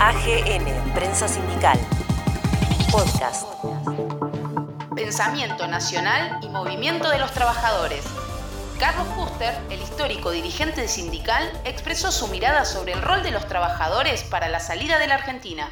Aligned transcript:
AGN, 0.00 0.94
Prensa 0.94 1.26
Sindical. 1.26 1.76
Podcast. 2.92 3.48
Pensamiento 4.94 5.66
Nacional 5.66 6.38
y 6.40 6.48
Movimiento 6.48 7.10
de 7.10 7.18
los 7.18 7.32
Trabajadores. 7.32 8.04
Carlos 8.78 9.08
Fuster, 9.16 9.58
el 9.70 9.82
histórico 9.82 10.30
dirigente 10.30 10.86
sindical, 10.86 11.50
expresó 11.64 12.12
su 12.12 12.28
mirada 12.28 12.64
sobre 12.64 12.92
el 12.92 13.02
rol 13.02 13.24
de 13.24 13.32
los 13.32 13.48
trabajadores 13.48 14.22
para 14.22 14.48
la 14.48 14.60
salida 14.60 15.00
de 15.00 15.08
la 15.08 15.16
Argentina. 15.16 15.68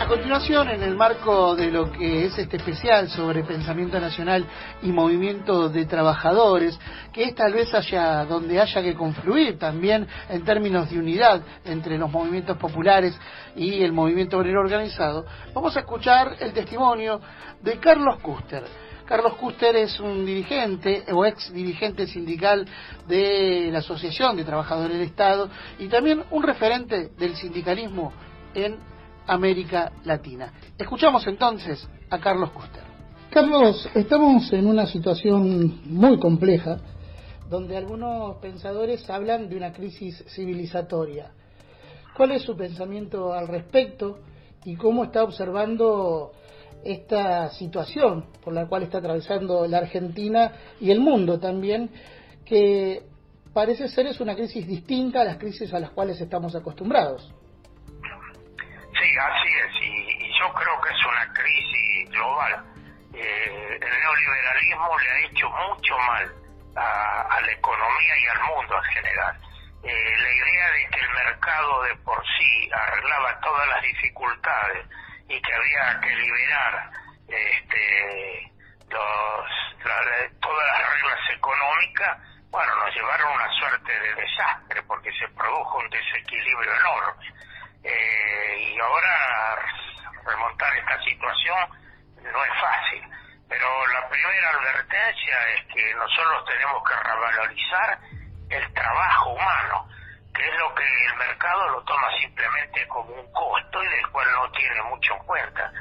A 0.00 0.06
continuación, 0.06 0.70
en 0.70 0.82
el 0.84 0.94
marco 0.94 1.56
de 1.56 1.72
lo 1.72 1.90
que 1.90 2.26
es 2.26 2.38
este 2.38 2.56
especial 2.56 3.08
sobre 3.08 3.42
pensamiento 3.42 3.98
nacional 3.98 4.46
y 4.80 4.92
movimiento 4.92 5.68
de 5.68 5.86
trabajadores, 5.86 6.78
que 7.12 7.24
es 7.24 7.34
tal 7.34 7.52
vez 7.52 7.74
haya 7.74 8.24
donde 8.24 8.60
haya 8.60 8.80
que 8.80 8.94
confluir 8.94 9.58
también 9.58 10.06
en 10.28 10.44
términos 10.44 10.88
de 10.88 11.00
unidad 11.00 11.42
entre 11.64 11.98
los 11.98 12.10
movimientos 12.12 12.56
populares 12.58 13.18
y 13.56 13.82
el 13.82 13.92
movimiento 13.92 14.38
obrero 14.38 14.60
organizado, 14.60 15.26
vamos 15.52 15.76
a 15.76 15.80
escuchar 15.80 16.36
el 16.38 16.52
testimonio 16.52 17.20
de 17.60 17.78
Carlos 17.78 18.20
Custer. 18.22 18.62
Carlos 19.04 19.34
Custer 19.34 19.74
es 19.74 19.98
un 19.98 20.24
dirigente 20.24 21.04
o 21.12 21.26
ex 21.26 21.52
dirigente 21.52 22.06
sindical 22.06 22.66
de 23.08 23.68
la 23.72 23.80
Asociación 23.80 24.36
de 24.36 24.44
Trabajadores 24.44 24.96
del 24.96 25.06
Estado 25.08 25.50
y 25.80 25.88
también 25.88 26.22
un 26.30 26.44
referente 26.44 27.08
del 27.18 27.34
sindicalismo 27.34 28.12
en 28.54 28.78
América 29.28 29.92
Latina. 30.04 30.52
Escuchamos 30.76 31.26
entonces 31.26 31.88
a 32.10 32.18
Carlos 32.18 32.50
Custer. 32.50 32.82
Carlos, 33.30 33.88
estamos 33.94 34.52
en 34.52 34.66
una 34.66 34.86
situación 34.86 35.80
muy 35.84 36.18
compleja 36.18 36.78
donde 37.48 37.76
algunos 37.76 38.36
pensadores 38.36 39.08
hablan 39.08 39.48
de 39.48 39.56
una 39.56 39.72
crisis 39.72 40.24
civilizatoria. 40.28 41.30
¿Cuál 42.16 42.32
es 42.32 42.42
su 42.42 42.56
pensamiento 42.56 43.32
al 43.32 43.48
respecto 43.48 44.18
y 44.64 44.76
cómo 44.76 45.04
está 45.04 45.22
observando 45.22 46.32
esta 46.84 47.50
situación 47.50 48.26
por 48.42 48.52
la 48.52 48.66
cual 48.66 48.84
está 48.84 48.98
atravesando 48.98 49.66
la 49.66 49.78
Argentina 49.78 50.52
y 50.80 50.90
el 50.90 51.00
mundo 51.00 51.38
también, 51.38 51.90
que 52.44 53.02
parece 53.52 53.88
ser 53.88 54.06
es 54.06 54.20
una 54.20 54.34
crisis 54.34 54.66
distinta 54.66 55.22
a 55.22 55.24
las 55.24 55.38
crisis 55.38 55.72
a 55.72 55.80
las 55.80 55.90
cuales 55.90 56.20
estamos 56.20 56.54
acostumbrados? 56.54 57.32
Sí, 59.18 59.24
así 59.24 59.48
es, 59.58 59.82
y, 59.82 60.38
yo 60.38 60.52
creo 60.54 60.80
que 60.80 60.90
es 60.90 61.04
una 61.04 61.32
crisis 61.32 62.08
global. 62.10 62.64
Eh, 63.12 63.78
el 63.80 64.00
neoliberalismo 64.00 64.96
le 64.96 65.10
ha 65.10 65.18
hecho 65.26 65.50
mucho 65.50 65.98
mal 65.98 66.32
a, 66.76 67.40
la 67.40 67.50
economía 67.50 68.16
y 68.16 68.26
al 68.28 68.40
mundo 68.42 68.76
en 68.76 68.84
general. 68.94 69.36
Eh, 69.82 70.14
la 70.18 70.32
idea 70.32 70.70
de 70.70 70.86
que 70.90 71.00
el 71.00 71.10
mercado 71.10 71.82
de 71.82 71.96
por 71.96 72.22
sí 72.38 72.70
arreglaba 72.72 73.40
todas 73.40 73.68
las 73.68 73.82
dificultades 73.82 74.86
y 75.28 75.42
que 75.42 75.52
había 75.52 76.00
que 76.00 76.14
liberar 76.14 76.90
este, 77.26 78.52
todas 78.88 79.50
las 79.84 80.92
reglas 80.92 81.18
económicas, 81.34 82.18
bueno, 82.50 82.72
nos 82.76 82.94
llevaron 82.94 83.32
a 83.32 83.34
una 83.34 83.52
suerte 83.58 83.92
de 83.98 84.14
desastre 84.14 84.80
porque 84.84 85.10
se 85.18 85.26
produjo 85.30 85.78
un 85.78 85.90
desequilibrio 85.90 86.72
enorme. 86.72 87.38
Eh, 87.84 88.74
y 88.74 88.80
ahora 88.80 89.56
remontar 90.24 90.76
esta 90.76 91.02
situación 91.04 91.58
no 92.22 92.44
es 92.44 92.60
fácil. 92.60 93.02
Pero 93.48 93.86
la 93.86 94.08
primera 94.08 94.50
advertencia 94.50 95.36
es 95.54 95.66
que 95.88 95.94
nosotros 95.94 96.44
tenemos 96.44 96.82
que 96.84 96.94
revalorizar 96.94 97.98
el 98.50 98.74
trabajo 98.74 99.30
humano, 99.30 99.88
que 100.34 100.46
es 100.46 100.58
lo 100.58 100.74
que 100.74 100.84
el 100.84 101.16
mercado 101.16 101.68
lo 101.70 101.82
toma 101.84 102.08
simplemente 102.20 102.86
como 102.88 103.08
un 103.14 103.32
costo 103.32 103.82
y 103.82 103.88
del 103.88 104.06
cual 104.08 104.28
no 104.32 104.50
tiene 104.52 104.82
mucho 104.82 105.14
en 105.14 105.24
cuenta. 105.24 105.72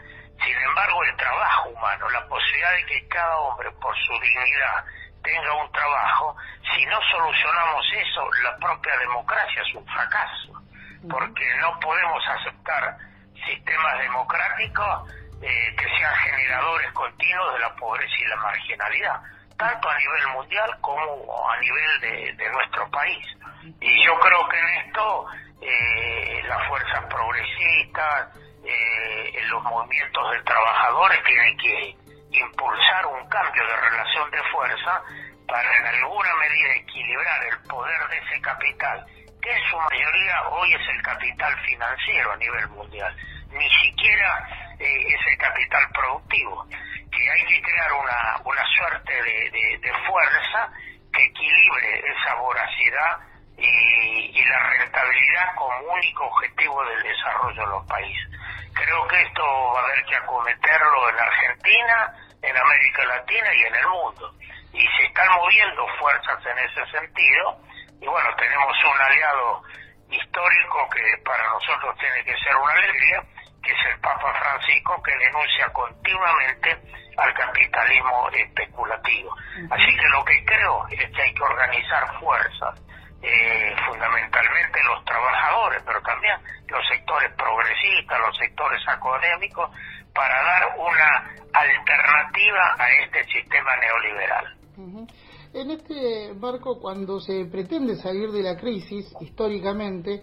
Sin 0.41 0.55
embargo, 0.55 1.03
el 1.03 1.15
trabajo 1.17 1.69
humano, 1.69 2.09
la 2.09 2.25
posibilidad 2.27 2.71
de 2.71 2.85
que 2.85 3.07
cada 3.09 3.37
hombre 3.37 3.69
por 3.81 3.93
su 3.97 4.13
dignidad 4.13 4.85
tenga 5.23 5.53
un 5.53 5.71
trabajo, 5.73 6.37
si 6.73 6.85
no 6.85 6.99
solucionamos 7.11 7.85
eso, 7.93 8.29
la 8.43 8.57
propia 8.57 8.97
democracia 8.97 9.61
es 9.61 9.75
un 9.75 9.85
fracaso 9.87 10.53
porque 11.09 11.55
no 11.61 11.79
podemos 11.79 12.23
aceptar 12.27 12.97
sistemas 13.45 13.99
democráticos 13.99 15.11
eh, 15.41 15.75
que 15.77 15.85
sean 15.97 16.15
generadores 16.15 16.91
continuos 16.93 17.53
de 17.53 17.59
la 17.59 17.75
pobreza 17.75 18.15
y 18.19 18.27
la 18.27 18.35
marginalidad, 18.37 19.21
tanto 19.57 19.89
a 19.89 19.97
nivel 19.97 20.27
mundial 20.35 20.69
como 20.81 21.49
a 21.49 21.59
nivel 21.59 22.35
de, 22.37 22.49
nuestro 22.49 22.89
país. 22.91 23.25
Y 23.81 24.05
yo 24.05 24.17
creo 24.19 24.47
que 24.49 24.59
en 24.59 24.67
esto 24.85 25.25
eh, 25.61 26.41
las 26.47 26.67
fuerzas 26.67 27.03
progresistas, 27.05 28.29
eh, 28.63 29.41
los 29.49 29.63
movimientos 29.63 30.31
de 30.31 30.41
trabajadores 30.43 31.23
tienen 31.23 31.57
que 31.57 31.95
impulsar 32.31 33.05
un 33.07 33.27
cambio 33.29 33.63
de 33.65 33.75
relación 33.77 34.31
de 34.31 34.43
fuerza 34.51 35.01
para 35.47 35.77
en 35.77 35.85
alguna 35.87 36.35
medida 36.35 36.75
equilibrar 36.75 37.43
el 37.45 37.59
poder 37.67 38.07
de 38.09 38.17
ese 38.17 38.41
capital 38.41 39.05
que 39.41 39.51
en 39.51 39.63
su 39.69 39.77
mayoría 39.77 40.49
hoy 40.49 40.73
es 40.73 40.89
el 40.89 41.01
capital 41.03 41.55
financiero 41.65 42.31
a 42.31 42.37
nivel 42.37 42.67
mundial, 42.69 43.15
ni 43.51 43.69
siquiera 43.81 44.75
eh, 44.79 45.07
es 45.07 45.26
como 55.57 55.93
único 55.93 56.25
objetivo 56.25 56.83
del 56.85 57.03
desarrollo 57.03 57.61
de 57.61 57.67
los 57.67 57.85
países. 57.87 58.29
Creo 58.73 59.07
que 59.07 59.21
esto 59.21 59.43
va 59.73 59.81
a 59.81 59.83
haber 59.83 60.05
que 60.05 60.15
acometerlo 60.15 61.09
en 61.09 61.19
Argentina, 61.19 62.13
en 62.41 62.57
América 62.57 63.05
Latina 63.05 63.55
y 63.55 63.61
en 63.65 63.75
el 63.75 63.87
mundo. 63.87 64.33
Y 64.73 64.87
se 64.95 65.03
están 65.07 65.27
moviendo 65.33 65.87
fuerzas 65.99 66.45
en 66.45 66.57
ese 66.59 66.85
sentido 66.91 67.57
y 67.99 68.07
bueno, 68.07 68.29
tenemos 68.37 68.73
un 68.83 69.01
aliado 69.01 69.63
histórico 70.09 70.89
que 70.93 71.17
para 71.25 71.43
nosotros 71.49 71.97
tiene 71.99 72.23
que 72.23 72.37
ser 72.37 72.55
una 72.55 72.73
alegría, 72.73 73.23
que 73.63 73.71
es 73.71 73.85
el 73.91 73.99
Papa 73.99 74.33
Francisco, 74.35 75.01
que 75.01 75.17
denuncia 75.17 75.67
continuamente 75.73 76.77
al 77.17 77.33
capitalismo 77.33 78.29
especulativo. 78.29 79.35
Así 79.71 79.97
que 79.97 80.09
lo 80.09 80.23
que 80.23 80.45
creo 80.45 80.87
es 80.89 81.11
que 81.11 81.21
hay 81.21 81.33
que 81.33 81.43
organizar 81.43 82.19
fuerzas, 82.19 82.79
eh, 83.21 83.75
fundamentalmente 83.87 84.83
los 84.83 85.03
trabajadores, 85.05 85.81
pero 85.85 86.01
también 86.01 86.35
los 86.67 86.87
sectores 86.87 87.33
progresistas, 87.35 88.19
los 88.19 88.37
sectores 88.37 88.81
académicos, 88.87 89.69
para 90.13 90.43
dar 90.43 90.63
una 90.77 91.35
alternativa 91.53 92.75
a 92.77 92.91
este 93.03 93.23
sistema 93.25 93.71
neoliberal. 93.77 94.57
En 95.53 95.71
este 95.71 96.33
marco, 96.35 96.79
cuando 96.79 97.19
se 97.19 97.45
pretende 97.45 97.95
salir 97.95 98.31
de 98.31 98.43
la 98.43 98.57
crisis, 98.57 99.11
históricamente, 99.21 100.21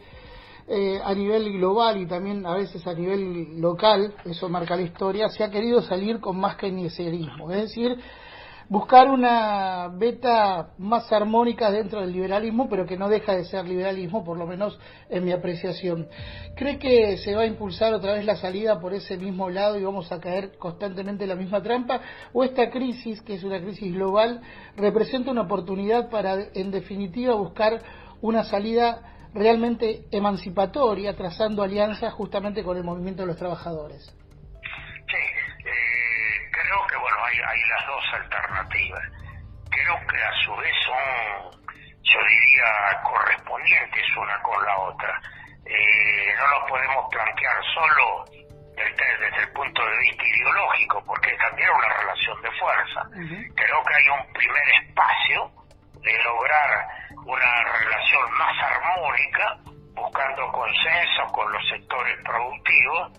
eh, 0.67 1.01
a 1.03 1.13
nivel 1.15 1.53
global 1.53 2.01
y 2.01 2.07
también 2.07 2.47
a 2.47 2.55
veces 2.55 2.87
a 2.87 2.95
nivel 2.95 3.61
local, 3.61 4.15
eso 4.25 4.49
marca 4.49 4.77
la 4.77 4.83
historia, 4.83 5.29
se 5.29 5.45
ha 5.45 5.51
querido 5.51 5.83
salir 5.83 6.21
con 6.21 6.39
más 6.39 6.57
keynesianismo, 6.57 7.51
es 7.51 7.63
decir, 7.63 7.99
buscar 8.69 9.11
una 9.11 9.89
beta 9.89 10.71
más 10.79 11.13
armónica 11.13 11.71
dentro 11.71 12.01
del 12.01 12.13
liberalismo, 12.13 12.69
pero 12.69 12.87
que 12.87 12.97
no 12.97 13.09
deja 13.09 13.35
de 13.35 13.45
ser 13.45 13.67
liberalismo, 13.67 14.25
por 14.25 14.39
lo 14.39 14.47
menos 14.47 14.79
en 15.09 15.25
mi 15.25 15.33
apreciación. 15.33 16.09
¿Cree 16.57 16.79
que 16.79 17.17
se 17.19 17.35
va 17.35 17.43
a 17.43 17.47
impulsar 17.47 17.95
otra 17.95 18.15
vez 18.15 18.25
la 18.25 18.37
salida 18.37 18.81
por 18.81 18.95
ese 18.95 19.17
mismo 19.17 19.51
lado 19.51 19.79
y 19.79 19.85
vamos 19.85 20.11
a 20.13 20.21
caer 20.21 20.57
constantemente 20.59 21.25
en 21.25 21.31
la 21.31 21.37
misma 21.37 21.63
trampa? 21.63 22.01
¿O 22.33 22.45
esta 22.45 22.71
crisis, 22.71 23.21
que 23.23 23.35
es 23.35 23.45
una 23.45 23.61
crisis 23.61 23.93
global, 23.93 24.41
representa 24.77 25.31
una 25.31 25.43
oportunidad 25.43 26.09
para, 26.11 26.37
en 26.55 26.71
definitiva, 26.71 27.35
buscar 27.35 27.81
una 28.21 28.45
salida 28.45 29.29
realmente 29.35 30.07
emancipatoria, 30.11 31.17
trazando 31.17 31.63
alianzas 31.63 32.13
justamente 32.15 32.63
con 32.63 32.77
el 32.77 32.85
movimiento 32.85 33.23
de 33.23 33.29
los 33.29 33.37
trabajadores? 33.37 34.15
Hay, 37.41 37.61
las 37.69 37.87
dos 37.87 38.05
alternativas. 38.15 39.03
Creo 39.71 40.07
que 40.07 40.23
a 40.23 40.33
su 40.45 40.57
vez 40.57 40.75
son, 40.85 41.63
yo 42.03 42.19
diría, 42.29 43.03
correspondientes 43.03 44.17
una 44.17 44.41
con 44.43 44.65
la 44.65 44.79
otra. 44.79 45.21
Eh, 45.67 46.35
no 46.37 46.47
lo 46.49 46.67
podemos 46.67 47.07
plantear 47.11 47.57
solo 47.75 48.25
desde, 48.77 49.43
el 49.43 49.53
punto 49.53 49.85
de 49.85 49.99
vista 49.99 50.25
ideológico, 50.25 51.03
porque 51.07 51.31
es 51.31 51.39
también 51.39 51.71
una 51.71 51.89
relación 51.89 52.43
de 52.43 52.51
fuerza. 52.53 53.03
Creo 53.55 53.85
que 53.85 53.95
hay 53.95 54.09
un 54.09 54.33
primer 54.33 54.69
espacio 54.83 55.51
de 56.03 56.23
lograr 56.23 56.87
una 57.25 57.65
relación 57.79 58.33
más 58.39 58.63
armónica, 58.63 59.57
buscando 59.95 60.53
consenso 60.53 61.25
con 61.33 61.51
los 61.53 61.69
sectores 61.69 62.17
productivos 62.25 63.13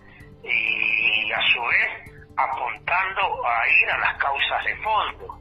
y 0.44 1.32
a 1.32 1.40
su 1.52 1.62
vez 1.62 2.05
apuntando 2.36 3.46
a 3.46 3.68
ir 3.68 3.90
a 3.90 3.98
las 3.98 4.16
causas 4.18 4.64
de 4.64 4.76
fondo, 4.76 5.40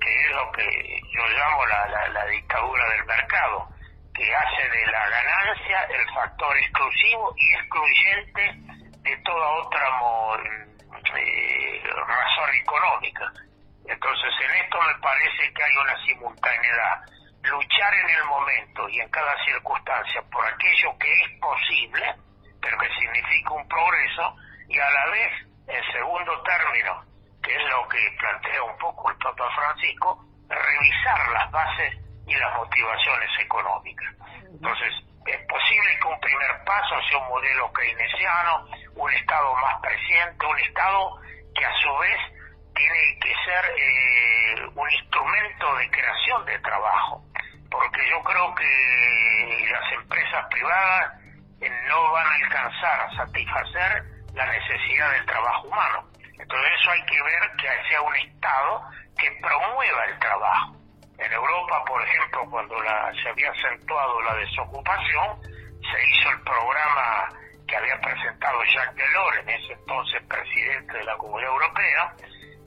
que 0.00 0.20
es 0.20 0.30
lo 0.30 0.52
que 0.52 1.00
yo 1.12 1.26
llamo 1.28 1.66
la, 1.66 2.08
la, 2.08 2.26
dictadura 2.26 2.88
del 2.90 3.04
mercado. 3.04 3.68
que 4.14 4.32
hace 4.32 4.68
de 4.68 4.86
la 4.86 5.08
ganancia 5.08 5.82
el 5.90 6.06
factor 6.14 6.56
exclusivo 6.56 7.34
y 7.36 7.54
excluyente 7.54 8.54
de 9.02 9.16
toda 9.24 9.48
otra 9.64 9.88
eh, 11.16 11.82
razón 12.06 12.54
económica. 12.54 13.32
Entonces, 13.86 14.30
en 14.44 14.64
esto 14.64 14.78
me 14.80 14.94
parece 15.00 15.52
que 15.52 15.62
hay 15.62 15.76
una 15.76 16.04
simultaneidad. 16.04 17.00
Luchar 17.42 17.94
en 17.94 18.08
el 18.08 18.24
momento 18.24 18.88
y 18.88 19.00
en 19.00 19.10
cada 19.10 19.34
circunstancia 19.44 20.22
por 20.30 20.46
aquello 20.46 20.96
que 20.98 21.12
es 21.12 21.40
posible, 21.40 22.14
pero 22.62 22.78
que 22.78 22.88
significa 22.88 23.52
un 23.52 23.68
progreso, 23.68 24.36
y 24.68 24.78
a 24.78 24.90
la 24.90 25.10
vez, 25.10 25.32
en 25.66 25.92
segundo 25.92 26.42
término, 26.42 27.04
que 27.42 27.54
es 27.54 27.62
lo 27.70 27.88
que 27.88 28.16
plantea 28.18 28.62
un 28.62 28.76
poco 28.78 29.10
el 29.10 29.16
Papa 29.16 29.48
Francisco, 29.54 30.24
revisar 30.48 31.28
las 31.30 31.50
bases 31.50 31.94
y 32.26 32.34
las 32.34 32.54
motivaciones 32.56 33.30
económicas. 33.40 34.14
Entonces, 34.50 34.94
es 35.26 35.40
posible 35.46 35.98
que 36.00 36.08
un 36.08 36.20
primer 36.20 36.64
paso 36.64 36.94
sea 37.08 37.18
un 37.18 37.28
modelo 37.28 37.72
keynesiano, 37.72 38.66
un 38.96 39.12
Estado 39.12 39.54
más 39.56 39.80
presente, 39.80 40.46
un 40.46 40.58
Estado 40.58 41.18
que 41.54 41.64
a 41.64 41.72
su 41.82 41.96
vez 41.98 42.20
tiene 42.74 43.18
que 43.20 43.34
ser 43.44 43.64
eh, 43.78 44.66
un 44.74 44.90
instrumento 44.90 45.76
de 45.76 45.90
creación 45.90 46.44
de 46.44 46.58
trabajo, 46.58 47.22
porque 47.70 48.00
yo 48.10 48.22
creo 48.22 48.54
que 48.54 49.68
las 49.70 49.92
empresas 49.92 50.46
privadas 50.50 51.12
eh, 51.60 51.70
no 51.88 52.12
van 52.12 52.26
a 52.26 52.34
alcanzar 52.34 53.00
a 53.00 53.16
satisfacer 53.16 54.13
la 54.34 54.46
necesidad 54.46 55.12
del 55.12 55.26
trabajo 55.26 55.68
humano. 55.68 56.04
Entonces 56.38 56.70
eso 56.80 56.90
hay 56.90 57.04
que 57.06 57.22
ver 57.22 57.42
que 57.56 57.88
sea 57.88 58.02
un 58.02 58.16
Estado 58.16 58.82
que 59.16 59.30
promueva 59.40 60.04
el 60.06 60.18
trabajo. 60.18 60.76
En 61.18 61.32
Europa, 61.32 61.84
por 61.86 62.02
ejemplo, 62.02 62.50
cuando 62.50 62.80
la, 62.82 63.12
se 63.22 63.28
había 63.28 63.50
acentuado 63.50 64.20
la 64.22 64.34
desocupación, 64.34 65.40
se 65.42 66.08
hizo 66.10 66.30
el 66.30 66.40
programa 66.42 67.28
que 67.66 67.76
había 67.76 68.00
presentado 68.00 68.62
Jacques 68.64 68.96
Delors, 68.96 69.38
en 69.38 69.48
ese 69.48 69.72
entonces 69.72 70.22
presidente 70.28 70.98
de 70.98 71.04
la 71.04 71.16
Comunidad 71.16 71.52
Europea, 71.52 72.14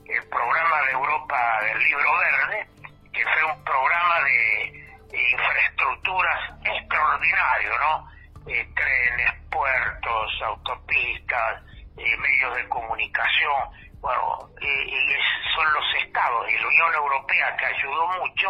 el 0.05 0.23
programa 0.29 0.81
de 0.83 0.91
Europa 0.93 1.61
del 1.63 1.79
Libro 1.79 2.17
Verde, 2.17 2.67
que 3.13 3.23
fue 3.23 3.43
un 3.43 3.63
programa 3.63 4.23
de, 4.23 4.87
infraestructuras 5.09 6.51
extraordinario, 6.63 7.79
¿no? 7.79 8.07
Eh, 8.47 8.65
trenes, 8.73 9.33
puertos, 9.51 10.41
autopistas, 10.41 11.61
eh, 11.97 12.17
medios 12.17 12.55
de 12.55 12.69
comunicación, 12.69 13.69
bueno, 13.99 14.49
y 14.61 15.15
son 15.53 15.73
los 15.73 15.83
estados 16.01 16.49
y 16.49 16.57
la 16.57 16.67
Unión 16.67 16.93
Europea 16.93 17.57
que 17.57 17.65
ayudó 17.65 18.07
mucho 18.19 18.49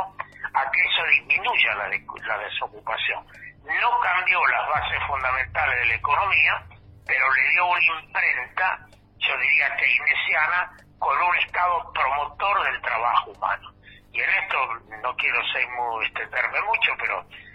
a 0.53 0.71
que 0.71 0.79
eso 0.81 1.03
disminuya 1.05 1.75
la, 1.75 2.37
desocupación. 2.37 3.25
No 3.63 3.99
cambió 3.99 4.45
las 4.47 4.67
bases 4.69 4.99
fundamentales 5.07 5.79
de 5.79 5.85
la 5.85 5.95
economía, 5.95 6.63
pero 7.05 7.33
le 7.33 7.49
dio 7.49 7.65
una 7.65 7.85
imprenta, 8.01 8.79
yo 9.17 9.37
diría 9.37 9.75
keynesiana, 9.77 10.71
con 10.99 11.17
un 11.21 11.35
Estado 11.37 11.91
promotor 11.93 12.63
del 12.65 12.81
trabajo 12.81 13.31
humano. 13.31 13.73
Y 14.11 14.21
en 14.21 14.29
esto 14.29 14.57
no 15.01 15.15
quiero 15.15 15.43
ser 15.53 15.67
muy, 15.69 16.05
extenderme 16.05 16.61
mucho, 16.61 16.91
pero 16.99 17.21
eh, 17.21 17.46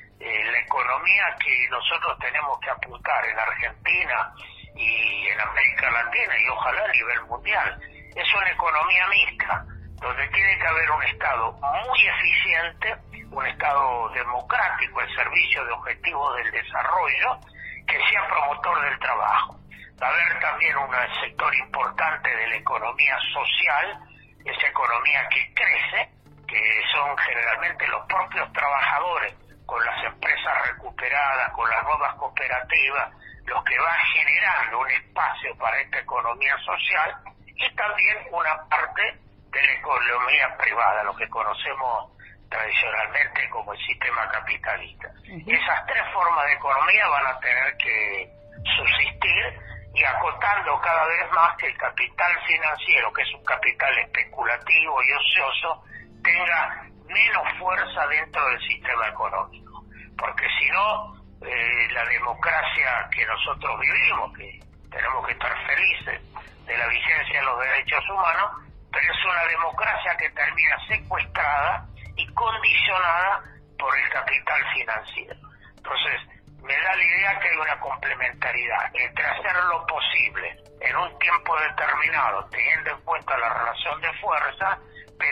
economía 0.72 1.36
que 1.38 1.68
nosotros 1.68 2.18
tenemos 2.18 2.58
que 2.60 2.70
apuntar 2.70 3.24
en 3.26 3.38
Argentina 3.38 4.32
y 4.74 5.28
en 5.28 5.40
América 5.40 5.90
Latina 5.90 6.34
y 6.38 6.48
ojalá 6.48 6.84
a 6.84 6.88
nivel 6.88 7.20
mundial 7.26 7.80
es 8.16 8.34
una 8.34 8.50
economía 8.50 9.06
mixta, 9.08 9.64
donde 10.00 10.28
tiene 10.28 10.58
que 10.58 10.66
haber 10.66 10.90
un 10.90 11.02
Estado 11.02 11.52
muy 11.52 12.08
eficiente, 12.08 12.96
un 13.30 13.46
Estado 13.46 14.08
democrático 14.10 15.00
al 15.00 15.14
servicio 15.14 15.64
de 15.64 15.72
objetivos 15.72 16.36
del 16.36 16.50
desarrollo, 16.50 17.38
que 17.86 17.98
sea 18.08 18.26
promotor 18.28 18.80
del 18.82 18.98
trabajo. 18.98 19.58
Va 20.02 20.08
a 20.08 20.10
haber 20.10 20.40
también 20.40 20.76
un 20.78 20.90
sector 21.20 21.54
importante 21.54 22.34
de 22.34 22.48
la 22.48 22.56
economía 22.56 23.18
social, 23.34 23.98
esa 24.44 24.66
economía 24.66 25.28
que 25.28 25.52
crece, 25.54 26.10
que 26.48 26.80
son 26.92 27.16
generalmente 27.18 27.86
los 27.88 28.06
propios 28.06 28.50
trabajadores 28.52 29.34
con 29.66 29.84
las 29.84 30.04
empresas 30.04 30.68
recuperadas, 30.68 31.52
con 31.52 31.68
las 31.68 31.82
nuevas 31.84 32.14
cooperativas, 32.16 33.10
los 33.46 33.64
que 33.64 33.78
van 33.78 33.98
generando 34.14 34.80
un 34.80 34.90
espacio 34.90 35.56
para 35.58 35.80
esta 35.80 35.98
economía 35.98 36.56
social 36.58 37.16
y 37.46 37.74
también 37.74 38.16
una 38.30 38.68
parte 38.68 39.02
de 39.50 39.62
la 39.62 39.72
economía 39.72 40.56
privada, 40.56 41.04
lo 41.04 41.14
que 41.14 41.28
conocemos 41.28 42.12
tradicionalmente 42.48 43.48
como 43.50 43.72
el 43.72 43.78
sistema 43.86 44.28
capitalista. 44.28 45.08
Esas 45.24 45.86
tres 45.86 46.02
formas 46.12 46.46
de 46.46 46.52
economía 46.52 47.08
van 47.08 47.26
a 47.26 47.40
tener 47.40 47.76
que 47.78 48.30
subsistir 48.76 49.72
y 49.94 50.04
acotando 50.04 50.80
cada 50.80 51.06
vez 51.06 51.30
más 51.32 51.56
que 51.56 51.66
el 51.66 51.76
capital 51.76 52.32
financiero, 52.46 53.12
que 53.12 53.22
es 53.22 53.34
un 53.34 53.44
capital 53.44 53.98
especulativo 53.98 55.02
y 55.02 55.12
ocioso, 55.12 55.84
tenga 56.22 56.86
menos 57.12 57.44
fuerza 57.58 58.06
dentro 58.08 58.44
del 58.48 58.60
sistema 58.60 59.08
económico. 59.08 59.84
Porque 60.16 60.46
si 60.58 60.68
no, 60.70 61.14
eh, 61.46 61.88
la 61.92 62.04
democracia 62.04 63.08
que 63.10 63.26
nosotros 63.26 63.80
vivimos, 63.80 64.36
que 64.36 64.60
tenemos 64.90 65.26
que 65.26 65.32
estar 65.32 65.66
felices 65.66 66.20
de 66.66 66.76
la 66.76 66.86
vigencia 66.86 67.40
de 67.40 67.46
los 67.46 67.58
derechos 67.60 68.04
humanos, 68.10 68.50
pero 68.92 69.12
es 69.12 69.24
una 69.24 69.44
democracia 69.46 70.16
que 70.18 70.30
termina 70.30 70.76
secuestrada 70.86 71.86
y 72.16 72.26
condicionada 72.34 73.42
por 73.78 73.98
el 73.98 74.08
capital 74.10 74.62
financiero. 74.74 75.34
Entonces, 75.76 76.20
me 76.62 76.76
da 76.76 76.94
la 76.94 77.04
idea 77.04 77.40
que 77.40 77.48
hay 77.48 77.56
una 77.56 77.80
complementariedad 77.80 78.94
entre 78.94 79.24
hacer 79.24 79.56
lo 79.64 79.84
posible 79.86 80.56
en 80.80 80.96
un 80.96 81.18
tiempo 81.18 81.58
determinado, 81.58 82.48
teniendo 82.50 82.90
en 82.90 83.00
cuenta 83.02 83.36
la 83.38 83.48
relación 83.48 84.00
de 84.00 84.12
fuerza, 84.20 84.78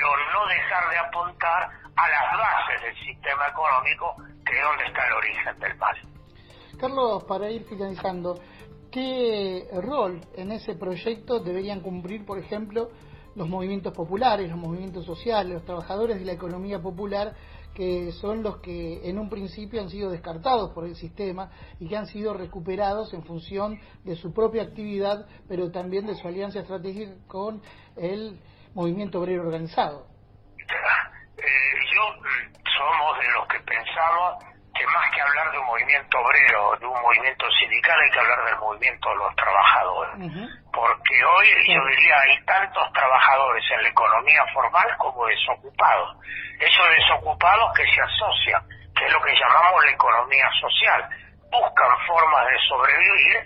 pero 0.00 0.16
no 0.32 0.48
dejar 0.48 0.90
de 0.90 0.98
apuntar 0.98 1.70
a 1.96 2.08
las 2.08 2.38
bases 2.38 2.82
del 2.82 3.06
sistema 3.06 3.48
económico, 3.48 4.16
que 4.46 4.58
es 4.58 4.64
donde 4.64 4.84
está 4.86 5.06
el 5.06 5.12
origen 5.12 5.60
del 5.60 5.76
mal. 5.76 5.96
Carlos, 6.78 7.24
para 7.24 7.50
ir 7.50 7.64
finalizando, 7.64 8.40
¿qué 8.90 9.68
rol 9.82 10.20
en 10.34 10.52
ese 10.52 10.74
proyecto 10.74 11.40
deberían 11.40 11.80
cumplir, 11.80 12.24
por 12.24 12.38
ejemplo, 12.38 12.90
los 13.34 13.48
movimientos 13.48 13.92
populares, 13.92 14.48
los 14.48 14.58
movimientos 14.58 15.04
sociales, 15.04 15.52
los 15.52 15.64
trabajadores 15.64 16.18
de 16.18 16.24
la 16.24 16.32
economía 16.32 16.80
popular, 16.80 17.34
que 17.74 18.10
son 18.12 18.42
los 18.42 18.56
que 18.58 19.08
en 19.08 19.18
un 19.18 19.28
principio 19.28 19.80
han 19.80 19.90
sido 19.90 20.10
descartados 20.10 20.72
por 20.72 20.86
el 20.86 20.96
sistema 20.96 21.50
y 21.78 21.86
que 21.86 21.96
han 21.96 22.06
sido 22.06 22.34
recuperados 22.34 23.12
en 23.12 23.22
función 23.22 23.78
de 24.04 24.16
su 24.16 24.32
propia 24.32 24.62
actividad, 24.62 25.26
pero 25.46 25.70
también 25.70 26.06
de 26.06 26.14
su 26.16 26.26
alianza 26.26 26.60
estratégica 26.60 27.12
con 27.28 27.62
el 27.96 28.40
movimiento 28.74 29.20
obrero 29.20 29.42
organizado. 29.42 30.06
Eh, 31.38 31.74
yo 31.94 32.02
mm, 32.20 32.52
somos 32.76 33.18
de 33.18 33.30
los 33.32 33.46
que 33.48 33.60
pensamos 33.60 34.44
que 34.74 34.86
más 34.86 35.10
que 35.14 35.20
hablar 35.20 35.52
de 35.52 35.58
un 35.58 35.66
movimiento 35.66 36.18
obrero, 36.18 36.76
de 36.78 36.86
un 36.86 37.02
movimiento 37.02 37.46
sindical, 37.58 38.00
hay 38.00 38.10
que 38.10 38.18
hablar 38.20 38.44
del 38.46 38.56
movimiento 38.58 39.08
de 39.10 39.16
los 39.16 39.36
trabajadores. 39.36 40.14
Porque 40.72 41.24
hoy, 41.24 41.48
yo 41.68 41.84
diría, 41.84 42.16
hay 42.20 42.44
tantos 42.44 42.92
trabajadores 42.92 43.64
en 43.72 43.82
la 43.82 43.88
economía 43.88 44.44
formal 44.54 44.88
como 44.96 45.26
desocupados. 45.26 46.16
Esos 46.58 46.88
desocupados 46.96 47.72
que 47.76 47.84
se 47.84 48.00
asocian, 48.00 48.62
que 48.96 49.04
es 49.04 49.12
lo 49.12 49.20
que 49.20 49.34
llamamos 49.34 49.84
la 49.84 49.90
economía 49.90 50.48
social, 50.60 51.08
buscan 51.50 52.06
formas 52.06 52.46
de 52.46 52.58
sobrevivir 52.68 53.36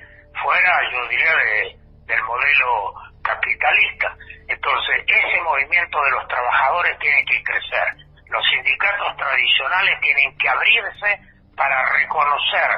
fuera, 0.41 0.81
yo 0.93 1.09
diría, 1.09 1.35
de, 1.35 1.79
del 2.07 2.23
modelo 2.23 2.95
capitalista. 3.25 4.15
Entonces, 4.47 5.05
ese 5.09 5.41
movimiento 5.41 5.99
de 6.05 6.11
los 6.13 6.29
trabajadores 6.29 6.99
tiene 7.01 7.25
que 7.25 7.43
crecer 7.43 8.05
los 8.35 8.45
sindicatos 8.51 9.17
tradicionales 9.17 10.01
tienen 10.01 10.37
que 10.39 10.49
abrirse 10.49 11.21
para 11.57 11.85
reconocer 11.93 12.69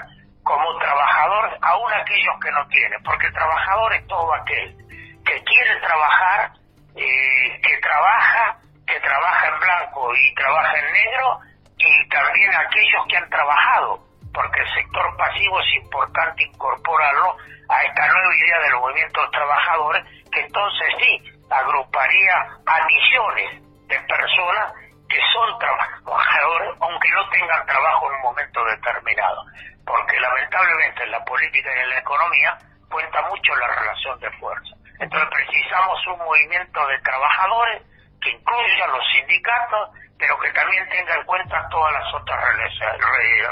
como 0.43 0.79
trabajador 0.79 1.59
aún 1.63 1.93
aquellos 1.95 2.35
que 2.43 2.51
no 2.53 2.67
tienen, 2.69 3.03
porque 3.03 3.31
trabajador 3.31 3.95
es 3.95 4.07
todo 4.07 4.35
aquel 4.35 4.77
que 5.25 5.43
quiere 5.43 5.81
trabajar, 5.81 6.53
eh, 6.95 7.61
que 7.63 7.79
trabaja, 7.79 8.59
que 8.87 9.01
trabaja 9.01 9.49
en 9.49 9.61
blanco 9.61 10.15
y 10.15 10.35
trabaja 10.35 10.79
en 10.79 10.93
negro, 10.93 11.41
y 11.79 12.09
también 12.09 12.55
aquellos 12.55 13.07
que 13.09 13.17
han 13.17 13.29
trabajado, 13.31 14.06
porque 14.37 14.61
el 14.61 14.75
sector 14.75 15.17
pasivo 15.17 15.59
es 15.61 15.83
importante 15.83 16.45
incorporarlo 16.45 17.37
a 17.71 17.83
esta 17.85 18.07
nueva 18.07 18.37
idea 18.37 18.61
de 18.61 18.71
los 18.71 18.81
movimientos 18.83 19.31
trabajadores, 19.31 20.05
que 20.31 20.41
entonces 20.41 20.89
sí 21.01 21.33
agruparía 21.49 22.37
a 22.67 22.85
millones 22.85 23.63
de 23.89 23.99
personas 24.01 24.75
que 25.09 25.17
son 25.33 25.59
trabajadores, 25.59 26.69
aunque 26.81 27.09
no 27.17 27.31
tengan 27.31 27.65
trabajo 27.65 28.11
en 28.11 28.17
un 28.17 28.23
momento 28.23 28.63
determinado. 28.67 29.41
Porque 29.87 30.21
lamentablemente 30.21 31.05
en 31.05 31.11
la 31.13 31.25
política 31.25 31.71
y 31.75 31.81
en 31.81 31.91
la 31.91 31.99
economía 31.99 32.59
cuenta 32.91 33.23
mucho 33.31 33.57
la 33.57 33.69
relación 33.69 34.21
de 34.21 34.31
fuerza. 34.33 34.77
Entonces 35.01 35.29
precisamos 35.33 36.07
un 36.09 36.19
movimiento 36.19 36.87
de 36.89 36.99
trabajadores 36.99 37.83
que 38.27 38.33
incluya 38.33 38.87
los 38.89 39.05
sindicatos, 39.13 39.91
pero 40.19 40.39
que 40.41 40.51
también 40.51 40.89
tenga 40.89 41.15
en 41.15 41.25
cuenta 41.25 41.69
todas 41.71 41.93
las 41.93 42.15
otras 42.15 42.43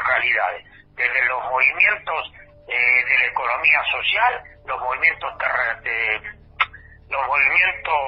realidades, 0.06 0.66
desde 0.94 1.24
los 1.26 1.44
movimientos 1.44 2.32
eh, 2.66 3.04
de 3.04 3.18
la 3.18 3.26
economía 3.26 3.82
social, 3.92 4.42
los 4.66 4.80
movimientos 4.80 5.38
de, 5.82 6.20
los 7.08 7.26
movimientos, 7.26 8.02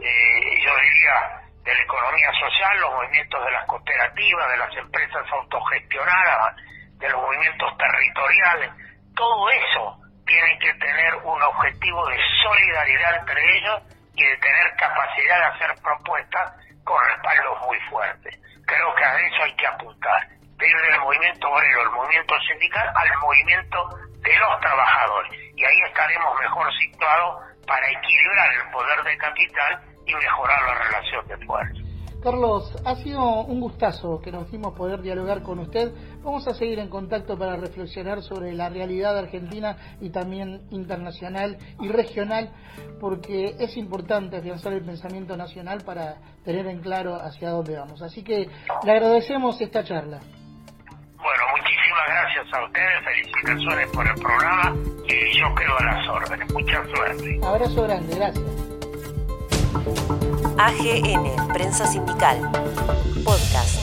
eh, 0.00 0.64
yo 0.64 0.76
diría, 0.76 1.42
de 1.64 1.74
la 1.74 1.82
economía 1.82 2.30
social, 2.40 2.80
los 2.80 2.92
movimientos 2.94 3.44
de 3.44 3.50
las 3.50 3.66
cooperativas, 3.66 4.50
de 4.50 4.56
las 4.56 4.76
empresas 4.76 5.26
autogestionadas, 5.30 6.56
de 6.96 7.08
los 7.10 7.20
movimientos 7.20 7.76
territoriales, 7.76 8.70
todo 9.14 9.50
eso 9.50 9.98
tiene 10.24 10.58
que 10.58 10.72
tener 10.74 11.16
un 11.16 11.42
objetivo 11.42 12.06
de 12.06 12.18
solidaridad 12.42 13.16
entre 13.16 13.58
ellos 13.58 13.97
y 14.18 14.24
de 14.24 14.36
tener 14.38 14.74
capacidad 14.76 15.38
de 15.38 15.44
hacer 15.54 15.82
propuestas 15.82 16.52
con 16.82 16.98
respaldos 17.06 17.58
muy 17.66 17.78
fuertes. 17.88 18.34
Creo 18.66 18.94
que 18.96 19.04
a 19.04 19.14
eso 19.14 19.42
hay 19.44 19.54
que 19.54 19.66
apuntar, 19.66 20.28
de 20.28 20.68
ir 20.68 20.76
del 20.90 21.00
movimiento 21.00 21.48
obrero, 21.48 21.82
el 21.82 21.90
movimiento 21.90 22.34
sindical, 22.50 22.90
al 22.94 23.16
movimiento 23.18 23.78
de 24.18 24.38
los 24.38 24.60
trabajadores. 24.60 25.32
Y 25.54 25.64
ahí 25.64 25.78
estaremos 25.86 26.34
mejor 26.40 26.66
situados 26.74 27.46
para 27.66 27.86
equilibrar 27.90 28.52
el 28.54 28.70
poder 28.72 29.02
de 29.04 29.18
capital 29.18 29.80
y 30.04 30.14
mejorar 30.14 30.62
la 30.62 30.74
relación 30.74 31.28
de 31.28 31.46
fuerza. 31.46 31.88
Carlos, 32.22 32.74
ha 32.84 32.96
sido 32.96 33.22
un 33.42 33.60
gustazo 33.60 34.20
que 34.20 34.32
nos 34.32 34.50
dimos 34.50 34.74
poder 34.74 35.00
dialogar 35.00 35.42
con 35.42 35.60
usted. 35.60 35.92
Vamos 36.22 36.46
a 36.46 36.54
seguir 36.54 36.78
en 36.78 36.88
contacto 36.88 37.38
para 37.38 37.56
reflexionar 37.56 38.22
sobre 38.22 38.52
la 38.52 38.68
realidad 38.68 39.16
argentina 39.16 39.76
y 40.00 40.10
también 40.10 40.62
internacional 40.70 41.58
y 41.80 41.88
regional, 41.88 42.50
porque 43.00 43.54
es 43.58 43.76
importante 43.76 44.36
afianzar 44.36 44.72
el 44.72 44.84
pensamiento 44.84 45.36
nacional 45.36 45.82
para 45.84 46.16
tener 46.44 46.66
en 46.66 46.80
claro 46.80 47.14
hacia 47.14 47.50
dónde 47.50 47.76
vamos. 47.76 48.02
Así 48.02 48.22
que 48.22 48.48
le 48.84 48.92
agradecemos 48.92 49.60
esta 49.60 49.84
charla. 49.84 50.18
Bueno, 51.16 51.42
muchísimas 51.56 52.06
gracias 52.08 52.54
a 52.54 52.64
ustedes, 52.64 53.04
felicitaciones 53.04 53.90
por 53.90 54.06
el 54.06 54.14
programa 54.14 54.76
y 55.08 55.38
yo 55.38 55.54
quedo 55.54 55.78
a 55.78 55.84
las 55.84 56.08
órdenes. 56.08 56.52
Mucha 56.52 56.84
suerte. 56.86 57.40
Abrazo 57.42 57.82
grande, 57.82 58.14
gracias. 58.14 58.44
AGN, 60.58 61.52
Prensa 61.52 61.86
Sindical. 61.86 62.40
Podcast. 63.24 63.77